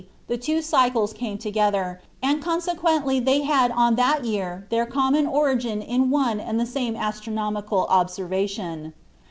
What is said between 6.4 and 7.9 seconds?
the same astronomical